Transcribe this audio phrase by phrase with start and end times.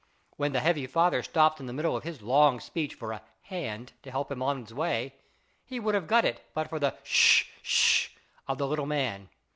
[0.35, 3.21] When the heavy father stopped in the middle of his long speech for a"
[3.53, 5.13] hand" to help him on his way,
[5.63, 8.09] he would have got it but for the" Sh sh"
[8.47, 9.29] of the little man.